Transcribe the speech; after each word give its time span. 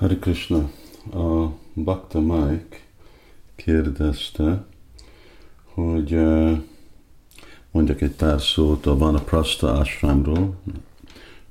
Hari 0.00 0.18
Krishna, 0.18 0.70
a 1.12 1.52
Bhakta 1.72 2.20
Mike 2.20 2.76
kérdezte, 3.56 4.64
hogy 5.64 6.10
mondjak 7.70 8.00
egy 8.00 8.10
pár 8.10 8.40
szót 8.40 8.86
a 8.86 8.96
Vanaprastha 8.96 9.66
Ashramról, 9.66 10.54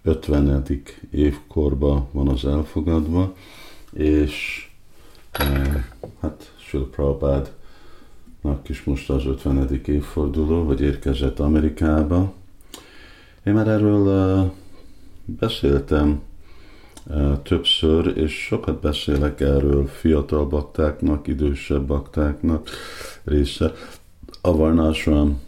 50. 0.01 0.65
évkorban 1.11 2.07
van 2.11 2.27
az 2.27 2.45
elfogadva, 2.45 3.35
és 3.93 4.67
hát 6.21 6.53
Sül 6.57 6.89
Prabhupádnak 6.89 8.69
is 8.69 8.83
most 8.83 9.09
az 9.09 9.25
50. 9.25 9.81
évforduló, 9.85 10.65
hogy 10.65 10.81
érkezett 10.81 11.39
Amerikába. 11.39 12.33
Én 13.43 13.53
már 13.53 13.67
erről 13.67 14.53
beszéltem 15.25 16.21
többször, 17.43 18.17
és 18.17 18.45
sokat 18.45 18.81
beszélek 18.81 19.41
erről 19.41 19.87
fiatal 19.87 20.45
baktáknak, 20.45 21.27
idősebb 21.27 21.81
baktáknak 21.81 22.69
része. 23.23 23.71
A 24.41 24.55
Varnásram 24.55 25.41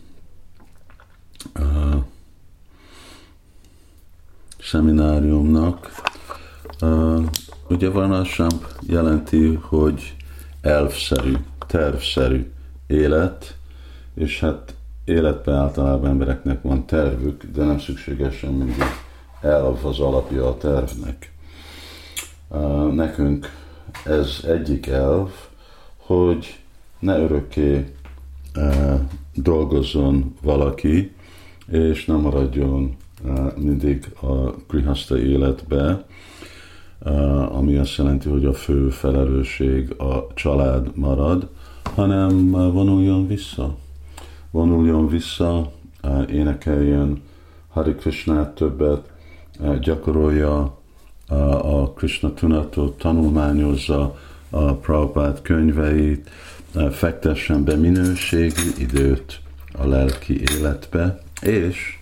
uh, 1.60 2.04
szemináriumnak. 4.62 5.92
Uh, 6.82 7.24
ugye 7.70 7.90
Varnásram 7.90 8.60
jelenti, 8.82 9.54
hogy 9.62 10.16
elvszerű, 10.62 11.34
tervszerű 11.68 12.52
élet, 12.88 13.58
és 14.14 14.40
hát 14.40 14.76
életben 15.06 15.56
általában 15.56 16.10
embereknek 16.10 16.62
van 16.62 16.86
tervük, 16.86 17.44
de 17.44 17.64
nem 17.64 17.80
szükségesen 17.80 18.54
mindig 18.54 18.84
elv 19.42 19.86
az 19.86 20.00
alapja 20.00 20.48
a 20.48 20.58
tervnek. 20.58 21.32
Nekünk 22.92 23.50
ez 24.06 24.40
egyik 24.48 24.88
elv, 24.88 25.30
hogy 25.98 26.60
ne 27.00 27.18
örökké 27.20 27.94
dolgozzon 29.34 30.36
valaki, 30.42 31.12
és 31.68 32.06
nem 32.06 32.20
maradjon 32.20 32.96
mindig 33.56 34.12
a 34.22 34.56
grihaszta 34.68 35.20
életbe, 35.20 36.06
ami 37.50 37.76
azt 37.76 37.96
jelenti, 37.96 38.30
hogy 38.30 38.46
a 38.46 38.54
fő 38.54 38.90
felelősség 38.90 40.02
a 40.02 40.28
család 40.34 40.98
marad, 40.98 41.50
hanem 41.96 42.52
vonuljon 42.52 43.28
vissza. 43.28 43.76
Vonuljon 44.52 45.08
vissza, 45.08 45.72
énekeljen 46.30 47.22
Hari 47.68 47.96
Krishnát 47.96 48.56
többet, 48.56 49.12
gyakorolja 49.82 50.80
a 51.62 51.92
Krishna 51.94 52.34
tunatot, 52.34 52.98
tanulmányozza 52.98 54.20
a 54.50 54.74
Prabhupád 54.74 55.42
könyveit, 55.42 56.30
fektessen 56.92 57.64
be 57.64 57.76
minőségű 57.76 58.70
időt 58.78 59.40
a 59.74 59.88
lelki 59.88 60.42
életbe, 60.56 61.22
és 61.42 61.98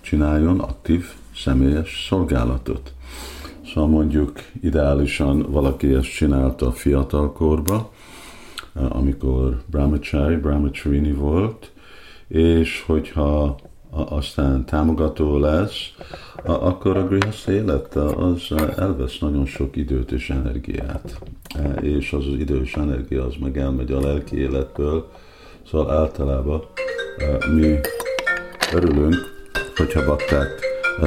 csináljon 0.00 0.60
aktív 0.60 1.04
személyes 1.36 2.06
szolgálatot. 2.08 2.92
Szóval 3.66 3.90
mondjuk 3.90 4.40
ideálisan 4.60 5.50
valaki 5.50 5.94
ezt 5.94 6.14
csinálta 6.14 6.72
fiatalkorba, 6.72 7.92
amikor 8.72 9.62
Brahmachari, 9.66 10.36
Brahmacharini 10.36 11.12
volt, 11.12 11.70
és 12.28 12.82
hogyha 12.86 13.56
aztán 13.94 14.64
támogató 14.64 15.38
lesz, 15.38 15.92
akkor 16.44 16.96
a 16.96 17.06
grihaszt 17.06 17.48
élet 17.48 17.94
az 17.96 18.52
elvesz 18.76 19.18
nagyon 19.18 19.46
sok 19.46 19.76
időt 19.76 20.12
és 20.12 20.30
energiát. 20.30 21.18
És 21.80 22.12
az 22.12 22.26
az 22.26 22.38
idő 22.38 22.60
és 22.60 22.74
energia 22.74 23.26
az 23.26 23.34
meg 23.40 23.58
elmegy 23.58 23.92
a 23.92 24.00
lelki 24.00 24.36
életből. 24.36 25.10
Szóval 25.70 25.96
általában 25.96 26.64
mi 27.54 27.78
örülünk, 28.74 29.16
hogyha 29.76 30.04
bakták 30.04 30.48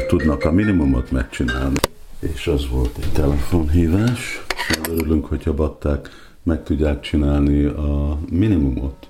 tudnak 0.07 0.44
a 0.44 0.52
minimumot 0.52 1.12
megcsinálni. 1.12 1.78
És 2.19 2.47
az 2.47 2.69
volt 2.69 2.97
egy 2.97 3.12
telefonhívás. 3.12 4.46
Szóval 4.67 5.00
örülünk, 5.00 5.25
hogyha 5.25 5.53
bakták 5.53 6.09
meg 6.44 6.63
tudják 6.63 7.00
csinálni 7.00 7.66
a 7.66 8.17
minimumot 8.29 9.07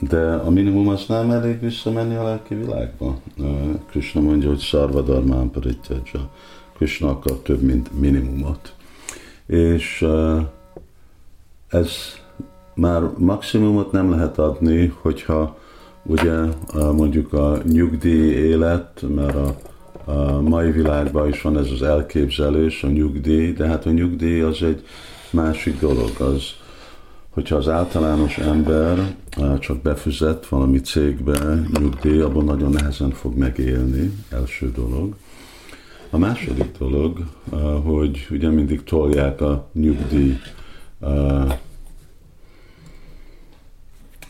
de 0.00 0.34
a 0.44 0.50
minimum 0.50 0.88
az 0.88 1.04
nem 1.08 1.30
elég 1.30 1.60
visszamenni 1.60 2.14
a 2.14 2.22
lelki 2.24 2.54
világba. 2.54 3.18
Krishna 3.90 4.20
mondja, 4.20 4.48
hogy 4.48 4.58
szarvadarmán 4.58 5.50
parityaja. 5.50 6.28
Krishna 6.76 7.08
akar 7.08 7.36
több, 7.36 7.60
mint 7.60 8.00
minimumot. 8.00 8.74
És 9.46 10.06
ez 11.68 11.90
már 12.74 13.02
maximumot 13.18 13.92
nem 13.92 14.10
lehet 14.10 14.38
adni, 14.38 14.92
hogyha 15.00 15.58
ugye 16.02 16.34
mondjuk 16.72 17.32
a 17.32 17.58
nyugdíj 17.64 18.30
élet, 18.30 19.04
mert 19.14 19.34
a, 19.34 19.56
a 20.10 20.40
mai 20.40 20.70
világban 20.70 21.28
is 21.28 21.42
van 21.42 21.58
ez 21.58 21.70
az 21.70 21.82
elképzelés, 21.82 22.82
a 22.82 22.88
nyugdíj, 22.88 23.52
de 23.52 23.66
hát 23.66 23.86
a 23.86 23.90
nyugdíj 23.90 24.40
az 24.40 24.62
egy 24.62 24.84
másik 25.30 25.80
dolog, 25.80 26.10
az 26.18 26.42
hogyha 27.34 27.56
az 27.56 27.68
általános 27.68 28.38
ember 28.38 29.14
csak 29.58 29.78
befizet 29.78 30.46
valami 30.46 30.80
cégbe 30.80 31.62
nyugdíj, 31.80 32.20
abban 32.20 32.44
nagyon 32.44 32.70
nehezen 32.70 33.10
fog 33.10 33.36
megélni, 33.36 34.12
első 34.30 34.70
dolog. 34.70 35.14
A 36.10 36.18
második 36.18 36.78
dolog, 36.78 37.18
hogy 37.84 38.26
ugye 38.30 38.48
mindig 38.48 38.82
tolják 38.82 39.40
a 39.40 39.68
nyugdíj 39.72 40.38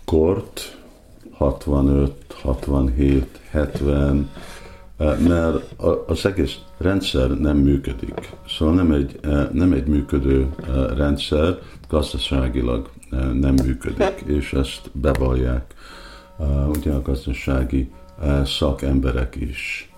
kort, 0.04 0.78
65, 1.30 2.12
67, 2.42 3.40
70, 3.50 4.30
mert 4.96 5.74
az 6.06 6.26
egész 6.26 6.58
rendszer 6.76 7.30
nem 7.30 7.56
működik. 7.56 8.32
Szóval 8.48 8.74
nem 8.74 8.92
egy, 8.92 9.20
nem 9.52 9.72
egy 9.72 9.86
működő 9.86 10.48
rendszer, 10.96 11.58
gazdaságilag 11.88 12.90
nem 13.32 13.54
működik, 13.64 14.24
és 14.26 14.52
ezt 14.52 14.90
bevallják 14.92 15.74
ugye 16.68 16.92
a 16.92 17.02
gazdasági 17.02 17.90
szakemberek 18.44 19.36
is. 19.36 19.92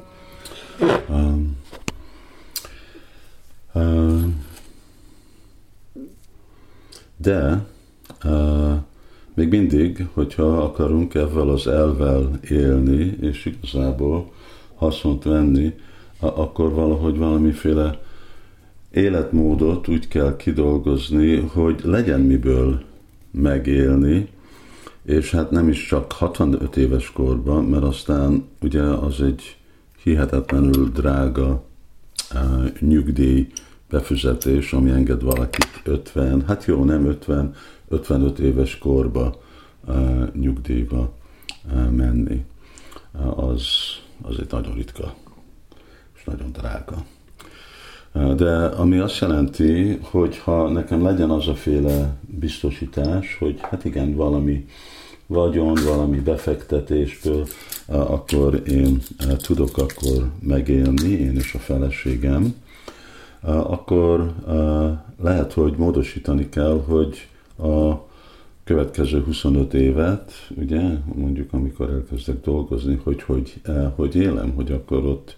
De 7.16 7.66
még 9.34 9.48
mindig, 9.48 10.06
hogyha 10.12 10.58
akarunk 10.58 11.14
ezzel 11.14 11.48
az 11.48 11.66
elvel 11.66 12.30
élni, 12.48 13.16
és 13.20 13.44
igazából 13.44 14.32
haszont 14.76 15.22
venni, 15.25 15.75
akkor 16.19 16.72
valahogy 16.72 17.19
valamiféle 17.19 17.98
életmódot 18.91 19.88
úgy 19.88 20.09
kell 20.09 20.37
kidolgozni, 20.37 21.37
hogy 21.37 21.81
legyen 21.84 22.20
miből 22.20 22.82
megélni, 23.31 24.28
és 25.03 25.31
hát 25.31 25.50
nem 25.50 25.69
is 25.69 25.87
csak 25.87 26.12
65 26.12 26.76
éves 26.76 27.12
korban, 27.12 27.64
mert 27.64 27.82
aztán 27.82 28.48
ugye 28.60 28.82
az 28.82 29.20
egy 29.20 29.56
hihetetlenül 30.03 30.91
drága 30.91 31.64
uh, 32.34 32.78
nyugdíj 32.81 33.47
befizetés, 33.91 34.72
ami 34.72 34.91
enged 34.91 35.22
valakit 35.22 35.81
50, 35.84 36.44
hát 36.47 36.64
jó, 36.64 36.84
nem 36.84 37.06
50, 37.06 37.54
55 37.88 38.38
éves 38.38 38.78
korba 38.78 39.41
uh, 39.87 40.34
nyugdíjba 40.34 41.12
uh, 41.72 41.91
menni. 41.91 42.44
Uh, 43.12 43.48
az, 43.48 43.64
az 44.22 44.38
egy 44.38 44.50
nagyon 44.50 44.75
ritka, 44.75 45.15
és 46.16 46.25
nagyon 46.25 46.53
drága. 46.53 47.04
De 48.37 48.65
ami 48.65 48.99
azt 48.99 49.19
jelenti, 49.19 49.99
hogy 50.02 50.38
ha 50.38 50.69
nekem 50.69 51.02
legyen 51.02 51.31
az 51.31 51.49
a 51.49 51.55
féle 51.55 52.17
biztosítás, 52.20 53.37
hogy 53.38 53.58
hát 53.61 53.85
igen, 53.85 54.14
valami 54.14 54.67
vagyon, 55.26 55.75
valami 55.85 56.19
befektetésből, 56.20 57.46
akkor 57.87 58.62
én 58.69 59.02
tudok 59.37 59.79
akkor 59.79 60.31
megélni, 60.40 61.08
én 61.08 61.37
és 61.37 61.55
a 61.55 61.58
feleségem, 61.58 62.55
akkor 63.46 64.35
lehet, 65.23 65.52
hogy 65.52 65.76
módosítani 65.76 66.49
kell, 66.49 66.82
hogy 66.87 67.29
a 67.58 68.06
következő 68.66 69.22
25 69.22 69.74
évet, 69.74 70.32
ugye, 70.56 70.80
mondjuk 71.14 71.52
amikor 71.52 71.90
elkezdek 71.90 72.40
dolgozni, 72.40 73.00
hogy 73.02 73.22
hogy, 73.22 73.60
hogy 73.94 74.16
élem, 74.16 74.52
hogy 74.54 74.72
akkor 74.72 75.04
ott 75.04 75.36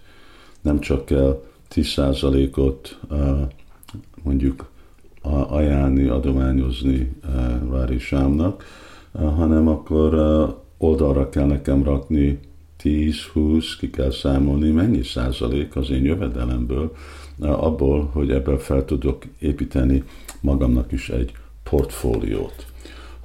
nem 0.61 0.79
csak 0.79 1.05
kell 1.05 1.43
10%-ot 1.75 2.99
mondjuk 4.23 4.69
ajánlni, 5.49 6.07
adományozni 6.07 7.15
Vári 7.63 7.99
Sámnak, 7.99 8.63
hanem 9.11 9.67
akkor 9.67 10.13
oldalra 10.77 11.29
kell 11.29 11.45
nekem 11.45 11.83
rakni 11.83 12.39
10-20, 12.83 13.73
ki 13.79 13.89
kell 13.89 14.11
számolni, 14.11 14.69
mennyi 14.69 15.03
százalék 15.03 15.75
az 15.75 15.89
én 15.89 16.03
jövedelemből 16.03 16.95
abból, 17.39 18.09
hogy 18.13 18.31
ebből 18.31 18.57
fel 18.57 18.85
tudok 18.85 19.23
építeni 19.39 20.03
magamnak 20.41 20.91
is 20.91 21.09
egy 21.09 21.31
portfóliót. 21.63 22.67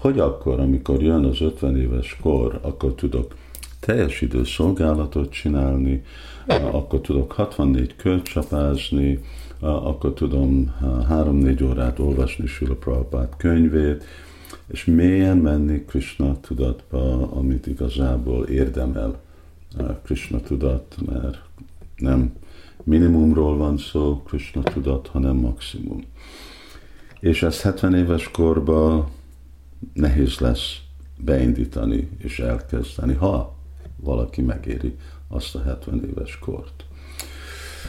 Hogy 0.05 0.19
akkor, 0.19 0.61
amikor 0.61 1.03
jön 1.03 1.25
az 1.25 1.41
50 1.41 1.77
éves 1.77 2.17
kor, 2.23 2.59
akkor 2.63 2.95
tudok 2.95 3.35
teljes 3.81 4.21
idő 4.21 4.45
szolgálatot 4.45 5.31
csinálni, 5.31 6.05
akkor 6.47 7.01
tudok 7.01 7.33
64 7.33 7.97
költ 7.97 8.23
csapázni, 8.23 9.21
akkor 9.61 10.13
tudom 10.13 10.75
3-4 11.11 11.69
órát 11.69 11.99
olvasni 11.99 12.47
Sula 12.47 12.75
Prabhupát 12.75 13.37
könyvét, 13.37 14.05
és 14.67 14.85
mélyen 14.85 15.37
menni 15.37 15.85
Krishna 15.85 16.41
tudatba, 16.41 17.31
amit 17.31 17.67
igazából 17.67 18.45
érdemel 18.45 19.21
Krishna 20.03 20.41
tudat, 20.41 20.97
mert 21.07 21.41
nem 21.97 22.33
minimumról 22.83 23.57
van 23.57 23.79
szó, 23.79 24.23
Krishna 24.27 24.63
tudat, 24.63 25.09
hanem 25.09 25.37
maximum. 25.37 26.05
És 27.21 27.43
ez 27.43 27.61
70 27.61 27.95
éves 27.95 28.31
korban 28.31 29.07
nehéz 29.93 30.39
lesz 30.39 30.79
beindítani 31.17 32.09
és 32.19 32.39
elkezdeni, 32.39 33.15
ha 33.15 33.55
valaki 33.97 34.43
megéri 34.43 34.97
azt 35.29 35.55
a 35.55 35.63
70 35.63 36.05
éves 36.11 36.39
kort. 36.39 36.85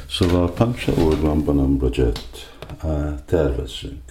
Szóval 0.09 0.51
Panksa 0.53 0.91
Urban 0.91 1.43
Banam 1.43 1.77
Brajet 1.77 2.55
tervezünk. 3.25 4.03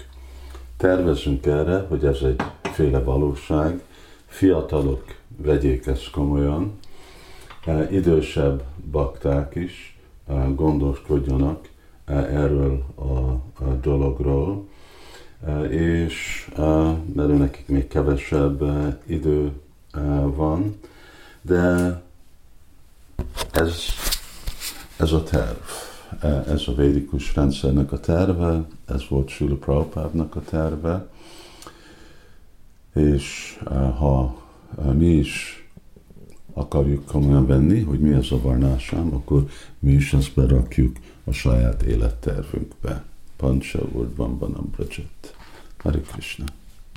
Tervezünk 0.77 1.47
erre, 1.47 1.79
hogy 1.89 2.05
ez 2.05 2.19
egy 2.23 2.41
féle 2.63 2.99
valóság, 2.99 3.83
fiatalok 4.27 5.05
vegyék 5.37 5.87
ezt 5.87 6.11
komolyan, 6.11 6.79
idősebb 7.91 8.63
bakták 8.91 9.55
is 9.55 9.99
gondoskodjanak 10.55 11.69
erről 12.07 12.85
a 13.61 13.65
dologról, 13.83 14.69
és 15.71 16.49
mert 17.15 17.39
nekik 17.39 17.69
még 17.69 17.89
kevesebb 17.89 18.63
idő 19.07 19.53
van, 20.35 20.77
de 21.43 22.03
ez, 23.53 23.77
ez 24.97 25.13
a 25.13 25.23
terv, 25.23 25.57
ez 26.49 26.63
a 26.67 26.75
védikus 26.75 27.35
rendszernek 27.35 27.93
a 27.93 28.01
terve, 28.01 28.65
ez 28.87 29.09
volt 29.09 29.29
Sula 29.29 29.55
Prabhupádnak 29.55 30.37
a 30.37 30.41
terve, 30.41 31.07
és 32.95 33.59
ha 33.99 34.43
mi 34.93 35.07
is 35.07 35.65
akarjuk 36.53 37.07
komolyan 37.07 37.47
venni, 37.47 37.81
hogy 37.81 38.01
mi 38.01 38.13
az 38.13 38.33
a 38.33 38.41
varnásám, 38.41 39.15
akkor 39.15 39.49
mi 39.79 39.93
is 39.93 40.13
ezt 40.13 40.35
berakjuk 40.35 40.97
a 41.25 41.33
saját 41.33 41.83
élettervünkbe. 41.83 43.05
Pancha 43.45 43.79
Urdvan 43.95 44.41
Banam 44.41 44.73
Prajet. 44.73 45.35
Hare 45.83 46.01
Krishna. 46.01 46.47